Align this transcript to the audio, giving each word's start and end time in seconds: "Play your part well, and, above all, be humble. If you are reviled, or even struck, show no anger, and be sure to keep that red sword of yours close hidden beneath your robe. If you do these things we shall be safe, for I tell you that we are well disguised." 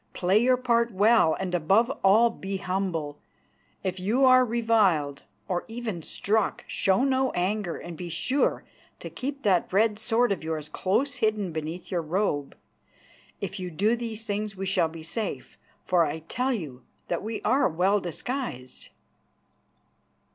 "Play 0.13 0.39
your 0.39 0.57
part 0.57 0.91
well, 0.91 1.35
and, 1.39 1.53
above 1.53 1.91
all, 2.03 2.31
be 2.31 2.57
humble. 2.57 3.19
If 3.83 3.99
you 3.99 4.25
are 4.25 4.43
reviled, 4.43 5.21
or 5.47 5.63
even 5.67 6.01
struck, 6.01 6.63
show 6.65 7.03
no 7.03 7.29
anger, 7.33 7.75
and 7.77 7.95
be 7.95 8.09
sure 8.09 8.63
to 8.99 9.11
keep 9.11 9.43
that 9.43 9.71
red 9.71 9.99
sword 9.99 10.31
of 10.31 10.43
yours 10.43 10.69
close 10.69 11.17
hidden 11.17 11.51
beneath 11.51 11.91
your 11.91 12.01
robe. 12.01 12.57
If 13.41 13.59
you 13.59 13.69
do 13.69 13.95
these 13.95 14.25
things 14.25 14.55
we 14.55 14.65
shall 14.65 14.89
be 14.89 15.03
safe, 15.03 15.55
for 15.85 16.03
I 16.03 16.21
tell 16.21 16.51
you 16.51 16.81
that 17.07 17.21
we 17.21 17.39
are 17.43 17.69
well 17.69 17.99
disguised." 17.99 18.89